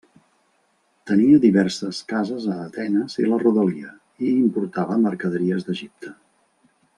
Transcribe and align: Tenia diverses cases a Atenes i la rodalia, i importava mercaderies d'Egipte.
Tenia 1.09 1.41
diverses 1.43 1.99
cases 2.13 2.47
a 2.53 2.57
Atenes 2.63 3.19
i 3.25 3.29
la 3.29 3.39
rodalia, 3.45 3.93
i 4.25 4.33
importava 4.47 4.99
mercaderies 5.05 5.69
d'Egipte. 5.69 6.17